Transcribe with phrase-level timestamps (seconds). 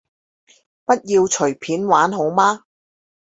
[0.83, 2.63] 不要隨便玩好嗎